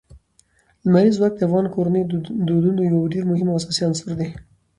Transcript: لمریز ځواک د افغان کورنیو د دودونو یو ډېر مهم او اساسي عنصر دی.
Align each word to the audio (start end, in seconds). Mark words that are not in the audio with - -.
لمریز 0.83 1.13
ځواک 1.17 1.33
د 1.37 1.41
افغان 1.47 1.65
کورنیو 1.75 2.09
د 2.11 2.13
دودونو 2.47 2.81
یو 2.91 3.11
ډېر 3.13 3.23
مهم 3.31 3.47
او 3.49 3.57
اساسي 3.59 3.81
عنصر 3.89 4.09
دی. 4.19 4.29